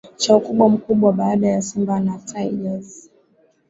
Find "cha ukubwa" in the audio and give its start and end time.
0.21-0.69